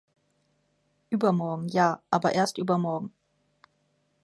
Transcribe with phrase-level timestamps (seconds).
[1.11, 3.13] Übermorgen, ja, aber erst übermorgen.